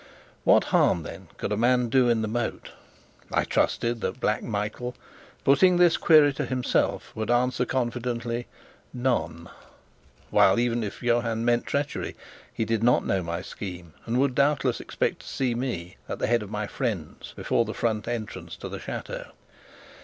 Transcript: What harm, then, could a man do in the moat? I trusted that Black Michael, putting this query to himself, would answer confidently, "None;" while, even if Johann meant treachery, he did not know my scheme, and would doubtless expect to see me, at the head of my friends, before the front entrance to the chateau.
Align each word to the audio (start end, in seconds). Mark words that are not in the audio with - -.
What 0.45 0.63
harm, 0.73 1.03
then, 1.03 1.27
could 1.37 1.51
a 1.51 1.55
man 1.55 1.87
do 1.87 2.09
in 2.09 2.23
the 2.23 2.27
moat? 2.27 2.69
I 3.31 3.43
trusted 3.43 4.01
that 4.01 4.19
Black 4.19 4.41
Michael, 4.41 4.95
putting 5.43 5.77
this 5.77 5.95
query 5.95 6.33
to 6.33 6.45
himself, 6.47 7.15
would 7.15 7.29
answer 7.29 7.65
confidently, 7.67 8.47
"None;" 8.95 9.47
while, 10.31 10.57
even 10.57 10.83
if 10.83 11.03
Johann 11.03 11.45
meant 11.45 11.67
treachery, 11.67 12.15
he 12.51 12.65
did 12.65 12.81
not 12.81 13.05
know 13.05 13.21
my 13.21 13.43
scheme, 13.43 13.93
and 14.07 14.17
would 14.19 14.33
doubtless 14.33 14.79
expect 14.79 15.19
to 15.19 15.27
see 15.27 15.53
me, 15.53 15.97
at 16.09 16.17
the 16.17 16.25
head 16.25 16.41
of 16.41 16.49
my 16.49 16.65
friends, 16.65 17.33
before 17.35 17.63
the 17.63 17.75
front 17.75 18.07
entrance 18.07 18.55
to 18.55 18.69
the 18.69 18.79
chateau. 18.79 19.25